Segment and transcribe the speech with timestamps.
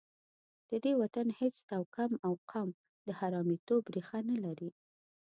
[0.69, 2.69] د دې وطن هېڅ توکم او قوم
[3.07, 4.69] د حرامیتوب ریښه نه لري.